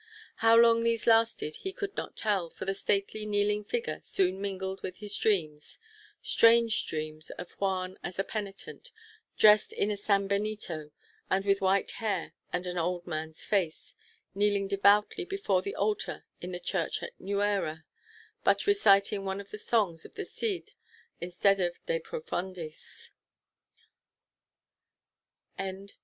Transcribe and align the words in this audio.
How 0.37 0.55
long 0.57 0.81
these 0.81 1.05
lasted 1.05 1.57
he 1.57 1.71
could 1.71 1.95
not 1.95 2.17
tell, 2.17 2.49
for 2.49 2.65
the 2.65 2.73
stately 2.73 3.23
kneeling 3.23 3.63
figure 3.63 4.01
soon 4.03 4.41
mingled 4.41 4.81
with 4.81 4.97
his 4.97 5.15
dreams 5.15 5.77
strange 6.23 6.87
dreams 6.87 7.29
of 7.37 7.51
Juan 7.59 7.99
as 8.03 8.17
a 8.17 8.23
penitent, 8.23 8.91
dressed 9.37 9.71
in 9.71 9.91
a 9.91 9.95
sanbenito, 9.95 10.89
and 11.29 11.45
with 11.45 11.61
white 11.61 11.91
hair 12.01 12.33
and 12.51 12.65
an 12.65 12.79
old 12.79 13.05
man's 13.05 13.45
face, 13.45 13.93
kneeling 14.33 14.67
devoutly 14.67 15.23
before 15.23 15.61
the 15.61 15.75
altar 15.75 16.25
in 16.41 16.51
the 16.51 16.59
church 16.59 17.03
at 17.03 17.13
Nuera, 17.19 17.85
but 18.43 18.65
reciting 18.65 19.23
one 19.23 19.39
of 19.39 19.51
the 19.51 19.59
songs 19.59 20.03
of 20.03 20.15
the 20.15 20.25
Cid 20.25 20.71
instead 21.19 21.59
of 21.59 21.77
De 21.85 21.99
Profundis. 21.99 23.11
XLI. 25.59 25.91